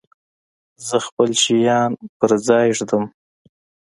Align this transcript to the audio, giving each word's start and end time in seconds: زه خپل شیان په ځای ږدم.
زه 0.87 0.97
خپل 1.07 1.29
شیان 1.41 1.91
په 2.19 2.27
ځای 2.47 2.67
ږدم. 2.77 3.03